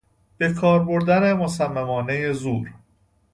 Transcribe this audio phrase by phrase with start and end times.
[0.37, 2.73] به کار بردن مصممانهی زور